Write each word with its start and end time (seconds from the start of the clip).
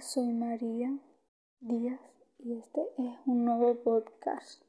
Soy 0.00 0.32
María 0.32 0.98
Díaz 1.60 2.00
y 2.38 2.58
este 2.58 2.80
es 2.98 3.16
un 3.26 3.44
nuevo 3.44 3.76
podcast. 3.84 4.63